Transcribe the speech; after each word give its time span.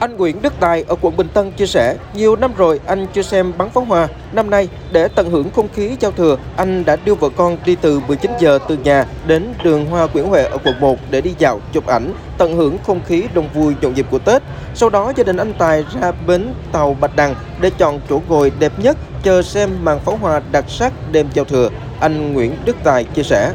Anh 0.00 0.16
Nguyễn 0.16 0.42
Đức 0.42 0.52
Tài 0.60 0.84
ở 0.88 0.94
quận 1.00 1.16
Bình 1.16 1.28
Tân 1.34 1.50
chia 1.50 1.66
sẻ, 1.66 1.96
nhiều 2.14 2.36
năm 2.36 2.52
rồi 2.56 2.80
anh 2.86 3.06
chưa 3.12 3.22
xem 3.22 3.52
bắn 3.58 3.70
pháo 3.70 3.84
hoa. 3.84 4.08
Năm 4.32 4.50
nay, 4.50 4.68
để 4.92 5.08
tận 5.08 5.30
hưởng 5.30 5.50
không 5.50 5.68
khí 5.74 5.96
giao 6.00 6.12
thừa, 6.12 6.36
anh 6.56 6.84
đã 6.84 6.96
đưa 7.04 7.14
vợ 7.14 7.28
con 7.36 7.56
đi 7.64 7.76
từ 7.80 8.00
19 8.08 8.30
giờ 8.38 8.58
từ 8.68 8.76
nhà 8.76 9.06
đến 9.26 9.54
đường 9.62 9.86
Hoa 9.86 10.08
Nguyễn 10.12 10.28
Huệ 10.28 10.42
ở 10.42 10.58
quận 10.64 10.80
1 10.80 10.98
để 11.10 11.20
đi 11.20 11.34
dạo, 11.38 11.60
chụp 11.72 11.86
ảnh, 11.86 12.12
tận 12.38 12.56
hưởng 12.56 12.78
không 12.86 13.00
khí 13.06 13.24
đông 13.34 13.48
vui 13.54 13.74
nhộn 13.80 13.94
nhịp 13.94 14.06
của 14.10 14.18
Tết. 14.18 14.42
Sau 14.74 14.88
đó, 14.88 15.12
gia 15.16 15.24
đình 15.24 15.36
anh 15.36 15.52
Tài 15.58 15.84
ra 16.00 16.12
bến 16.26 16.54
tàu 16.72 16.96
Bạch 17.00 17.16
Đằng 17.16 17.34
để 17.60 17.70
chọn 17.78 18.00
chỗ 18.08 18.20
ngồi 18.28 18.52
đẹp 18.58 18.72
nhất, 18.76 18.96
chờ 19.22 19.42
xem 19.42 19.70
màn 19.82 19.98
pháo 19.98 20.16
hoa 20.16 20.40
đặc 20.52 20.64
sắc 20.68 20.92
đêm 21.12 21.26
giao 21.34 21.44
thừa. 21.44 21.70
Anh 22.00 22.32
Nguyễn 22.32 22.52
Đức 22.64 22.76
Tài 22.84 23.04
chia 23.04 23.22
sẻ. 23.22 23.52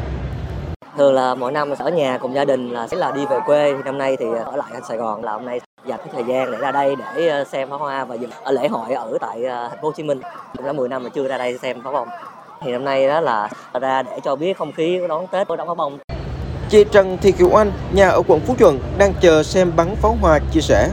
thường 0.98 1.14
là 1.14 1.34
mỗi 1.34 1.52
năm 1.52 1.70
ở 1.78 1.90
nhà 1.90 2.18
cùng 2.18 2.34
gia 2.34 2.44
đình 2.44 2.70
là 2.70 2.88
sẽ 2.88 2.96
là 2.96 3.12
đi 3.12 3.26
về 3.30 3.38
quê 3.46 3.74
năm 3.84 3.98
nay 3.98 4.16
thì 4.20 4.26
ở 4.44 4.56
lại 4.56 4.80
Sài 4.88 4.96
Gòn 4.96 5.24
là 5.24 5.32
hôm 5.32 5.44
nay 5.46 5.60
dành 5.86 5.98
cái 5.98 6.08
thời 6.12 6.24
gian 6.24 6.50
để 6.50 6.58
ra 6.58 6.72
đây 6.72 6.96
để 6.96 7.28
ờ, 7.28 7.44
xem 7.44 7.70
pháo 7.70 7.78
hoa 7.78 8.04
và 8.04 8.14
dự 8.14 8.26
ở 8.42 8.52
lễ 8.52 8.68
hội 8.68 8.92
ở 8.92 9.18
tại 9.20 9.44
ờ, 9.44 9.68
thành 9.68 9.78
phố 9.82 9.88
Hồ 9.88 9.92
Chí 9.96 10.02
Minh. 10.02 10.20
Cũng 10.56 10.66
đã 10.66 10.72
10 10.72 10.88
năm 10.88 11.02
mà 11.02 11.08
chưa 11.08 11.28
ra 11.28 11.38
đây 11.38 11.58
xem 11.58 11.82
pháo 11.82 11.92
bông. 11.92 12.08
Thì 12.60 12.72
năm 12.72 12.84
nay 12.84 13.08
đó 13.08 13.20
là 13.20 13.48
ra 13.80 14.02
để 14.02 14.20
cho 14.24 14.36
biết 14.36 14.58
không 14.58 14.72
khí 14.72 15.00
đón 15.08 15.26
Tết 15.26 15.48
của 15.48 15.56
đón 15.56 15.66
pháo 15.66 15.74
bông. 15.74 15.98
Chị 16.68 16.84
Trần 16.92 17.18
Thị 17.22 17.32
Kiều 17.32 17.58
Anh, 17.58 17.72
nhà 17.92 18.08
ở 18.08 18.22
quận 18.26 18.40
Phú 18.40 18.54
Nhuận, 18.58 18.78
đang 18.98 19.12
chờ 19.20 19.42
xem 19.42 19.72
bắn 19.76 19.96
pháo 19.96 20.16
hoa 20.20 20.38
chia 20.52 20.60
sẻ. 20.60 20.88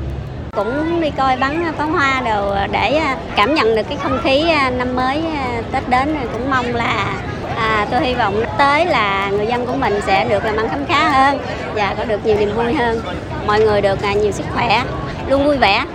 cũng 0.56 1.02
đi 1.02 1.10
coi 1.18 1.38
bắn 1.38 1.74
pháo 1.78 1.88
hoa 1.88 2.22
đồ 2.26 2.56
để 2.72 3.02
cảm 3.36 3.56
nhận 3.56 3.76
được 3.76 3.84
cái 3.90 3.98
không 4.04 4.20
khí 4.24 4.44
năm 4.78 4.96
mới 4.96 5.24
Tết 5.72 5.90
đến 5.90 6.16
rồi 6.16 6.28
cũng 6.34 6.50
mong 6.50 6.76
là 6.76 7.22
à, 7.58 7.88
tôi 7.92 8.02
hy 8.02 8.14
vọng 8.14 8.44
tới 8.58 8.86
là 8.86 9.30
người 9.30 9.48
dân 9.48 9.66
của 9.66 9.76
mình 9.76 10.00
sẽ 10.08 10.26
được 10.30 10.46
làm 10.46 10.56
ăn 10.58 10.70
khấm 10.70 10.86
khá 10.86 11.10
hơn 11.10 11.40
và 11.76 11.96
có 11.98 12.06
được 12.06 12.26
nhiều 12.26 12.36
niềm 12.40 12.56
vui 12.56 12.74
hơn 12.74 13.02
mọi 13.48 13.60
người 13.60 13.82
được 13.82 14.02
à, 14.02 14.14
nhiều 14.14 14.32
sức 14.32 14.46
khỏe 14.54 14.84
luôn 15.28 15.46
vui 15.46 15.58
vẻ 15.58 15.86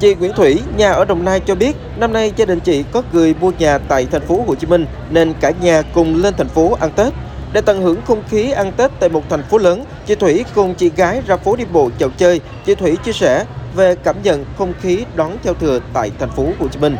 Chị 0.00 0.14
Nguyễn 0.14 0.32
Thủy, 0.32 0.60
nhà 0.76 0.90
ở 0.90 1.04
Đồng 1.04 1.24
Nai 1.24 1.40
cho 1.40 1.54
biết, 1.54 1.76
năm 1.96 2.12
nay 2.12 2.32
gia 2.36 2.44
đình 2.44 2.60
chị 2.60 2.84
có 2.92 3.02
người 3.12 3.34
mua 3.40 3.52
nhà 3.58 3.78
tại 3.78 4.06
thành 4.10 4.22
phố 4.22 4.44
Hồ 4.46 4.54
Chí 4.54 4.66
Minh 4.66 4.86
nên 5.10 5.34
cả 5.40 5.52
nhà 5.60 5.82
cùng 5.94 6.22
lên 6.22 6.34
thành 6.38 6.48
phố 6.48 6.76
ăn 6.80 6.90
Tết. 6.96 7.12
Để 7.52 7.60
tận 7.60 7.82
hưởng 7.82 7.96
không 8.04 8.22
khí 8.28 8.50
ăn 8.50 8.72
Tết 8.76 8.90
tại 9.00 9.08
một 9.08 9.22
thành 9.30 9.42
phố 9.42 9.58
lớn, 9.58 9.84
chị 10.06 10.14
Thủy 10.14 10.44
cùng 10.54 10.74
chị 10.74 10.90
gái 10.96 11.22
ra 11.26 11.36
phố 11.36 11.56
đi 11.56 11.64
bộ 11.72 11.90
dạo 11.98 12.10
chơi. 12.16 12.40
Chị 12.64 12.74
Thủy 12.74 12.96
chia 13.04 13.12
sẻ 13.12 13.44
về 13.74 13.94
cảm 14.04 14.16
nhận 14.22 14.44
không 14.58 14.72
khí 14.80 15.04
đón 15.16 15.36
giao 15.42 15.54
thừa 15.54 15.80
tại 15.92 16.10
thành 16.18 16.30
phố 16.30 16.44
Hồ 16.60 16.68
Chí 16.68 16.78
Minh. 16.78 16.96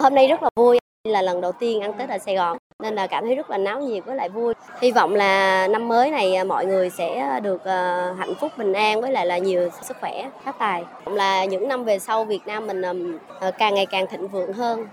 hôm 0.00 0.14
nay 0.14 0.28
rất 0.28 0.42
là 0.42 0.50
vui 0.56 0.78
là 1.08 1.22
lần 1.22 1.40
đầu 1.40 1.52
tiên 1.52 1.80
ăn 1.80 1.92
Tết 1.98 2.08
ở 2.08 2.18
Sài 2.18 2.36
Gòn 2.36 2.58
nên 2.82 2.94
là 2.94 3.06
cảm 3.06 3.24
thấy 3.24 3.34
rất 3.34 3.50
là 3.50 3.58
náo 3.58 3.80
nhiệt 3.80 4.04
với 4.06 4.16
lại 4.16 4.28
vui. 4.28 4.54
Hy 4.80 4.92
vọng 4.92 5.14
là 5.14 5.68
năm 5.68 5.88
mới 5.88 6.10
này 6.10 6.34
à, 6.34 6.44
mọi 6.44 6.66
người 6.66 6.90
sẽ 6.90 7.40
được 7.42 7.64
à, 7.64 8.12
hạnh 8.18 8.34
phúc 8.40 8.52
bình 8.58 8.72
an 8.72 9.00
với 9.00 9.12
lại 9.12 9.26
là 9.26 9.38
nhiều 9.38 9.68
sức 9.82 9.96
khỏe 10.00 10.30
phát 10.44 10.58
tài. 10.58 10.84
Là 11.06 11.44
những 11.44 11.68
năm 11.68 11.84
về 11.84 11.98
sau 11.98 12.24
Việt 12.24 12.46
Nam 12.46 12.66
mình 12.66 12.82
ờ, 13.40 13.50
càng 13.50 13.74
ngày 13.74 13.86
càng 13.86 14.06
thịnh 14.10 14.28
vượng 14.28 14.52
hơn. 14.52 14.86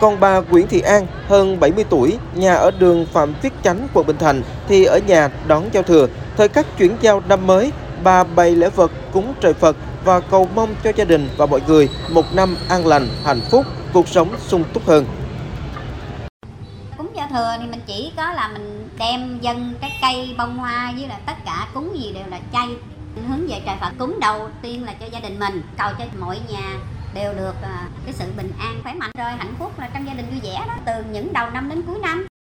Còn 0.00 0.16
bà 0.20 0.40
Nguyễn 0.50 0.66
Thị 0.66 0.80
An, 0.80 1.06
hơn 1.28 1.60
70 1.60 1.84
tuổi, 1.90 2.18
nhà 2.34 2.54
ở 2.54 2.70
đường 2.78 3.06
Phạm 3.12 3.34
Viết 3.42 3.52
Chánh, 3.62 3.88
quận 3.94 4.06
Bình 4.06 4.18
Thạnh, 4.18 4.42
thì 4.68 4.84
ở 4.84 5.00
nhà 5.06 5.30
đón 5.48 5.62
giao 5.72 5.82
thừa. 5.82 6.06
Thời 6.36 6.48
khắc 6.48 6.66
chuyển 6.78 6.92
giao 7.00 7.22
năm 7.28 7.46
mới, 7.46 7.72
bà 8.04 8.24
bày 8.24 8.50
lễ 8.50 8.68
vật 8.68 8.92
cúng 9.12 9.34
trời 9.40 9.52
Phật 9.52 9.76
và 10.06 10.20
cầu 10.20 10.48
mong 10.54 10.74
cho 10.84 10.92
gia 10.96 11.04
đình 11.04 11.28
và 11.36 11.46
mọi 11.46 11.60
người 11.66 11.88
một 12.10 12.34
năm 12.34 12.56
an 12.68 12.86
lành, 12.86 13.08
hạnh 13.24 13.40
phúc, 13.50 13.66
cuộc 13.92 14.08
sống 14.08 14.28
sung 14.38 14.64
túc 14.72 14.86
hơn. 14.86 15.04
cúng 16.98 17.08
giao 17.16 17.28
thừa 17.30 17.56
thì 17.60 17.66
mình 17.66 17.80
chỉ 17.86 18.12
có 18.16 18.32
là 18.32 18.48
mình 18.52 18.88
đem 18.98 19.38
dân 19.40 19.74
cái 19.80 19.92
cây 20.02 20.34
bông 20.38 20.58
hoa 20.58 20.92
với 20.96 21.08
là 21.08 21.18
tất 21.26 21.32
cả 21.46 21.68
cúng 21.74 21.92
gì 21.94 22.12
đều 22.12 22.24
là 22.30 22.40
chay 22.52 22.68
hướng 23.28 23.46
về 23.48 23.62
trời 23.66 23.76
Phật 23.80 23.92
cúng 23.98 24.20
đầu 24.20 24.48
tiên 24.62 24.84
là 24.84 24.94
cho 25.00 25.06
gia 25.12 25.20
đình 25.20 25.38
mình 25.38 25.62
cầu 25.78 25.90
cho 25.98 26.04
mọi 26.18 26.40
nhà 26.48 26.78
đều 27.14 27.34
được 27.34 27.54
à, 27.62 27.88
cái 28.04 28.14
sự 28.14 28.24
bình 28.36 28.52
an 28.58 28.80
khỏe 28.82 28.94
mạnh 28.94 29.10
rồi 29.18 29.30
hạnh 29.30 29.54
phúc 29.58 29.78
là 29.78 29.88
trong 29.94 30.06
gia 30.06 30.14
đình 30.14 30.26
vui 30.30 30.40
vẻ 30.42 30.64
đó 30.66 30.74
từ 30.86 30.92
những 31.12 31.32
đầu 31.32 31.50
năm 31.50 31.68
đến 31.68 31.82
cuối 31.86 31.98
năm 31.98 32.26